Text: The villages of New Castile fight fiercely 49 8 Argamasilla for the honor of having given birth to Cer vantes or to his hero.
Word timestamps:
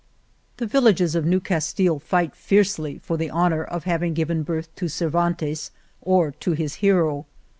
The 0.57 0.65
villages 0.65 1.13
of 1.13 1.25
New 1.25 1.39
Castile 1.39 1.99
fight 1.99 2.35
fiercely 2.35 2.97
49 2.97 3.03
8 3.03 3.03
Argamasilla 3.03 3.05
for 3.05 3.17
the 3.17 3.29
honor 3.29 3.63
of 3.63 3.83
having 3.83 4.15
given 4.15 4.41
birth 4.41 4.73
to 4.77 4.87
Cer 4.87 5.11
vantes 5.11 5.69
or 6.01 6.31
to 6.31 6.53
his 6.53 6.73
hero. 6.81 7.27